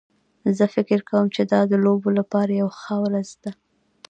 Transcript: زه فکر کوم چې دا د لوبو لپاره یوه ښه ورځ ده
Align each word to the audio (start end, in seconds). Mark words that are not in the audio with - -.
زه 0.57 0.65
فکر 0.75 0.99
کوم 1.09 1.25
چې 1.35 1.41
دا 1.51 1.61
د 1.71 1.73
لوبو 1.85 2.09
لپاره 2.19 2.51
یوه 2.61 2.73
ښه 2.81 2.95
ورځ 3.05 3.29
ده 3.43 3.51